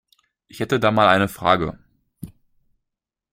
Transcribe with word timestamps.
Ich 0.47 0.59
hätte 0.61 0.79
da 0.79 0.89
mal 0.89 1.07
eine 1.09 1.27
Frage. 1.27 1.77